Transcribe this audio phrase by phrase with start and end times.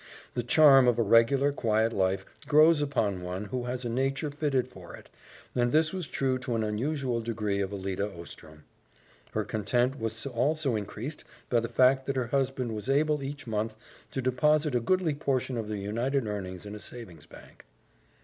[0.33, 4.67] The charm of a regular, quiet life grows upon one who has a nature fitted
[4.67, 5.09] for it,
[5.53, 8.63] and this was true to an unusual degree of Alida Ostrom.
[9.33, 13.75] Her content was also increased by the fact that her husband was able each month
[14.09, 17.63] to deposit a goodly portion of their united earnings in a savings bank.